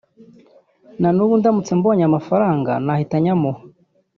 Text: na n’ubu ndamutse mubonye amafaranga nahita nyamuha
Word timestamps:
na 1.01 1.09
n’ubu 1.15 1.33
ndamutse 1.39 1.71
mubonye 1.77 2.03
amafaranga 2.07 2.71
nahita 2.85 3.17
nyamuha 3.23 3.61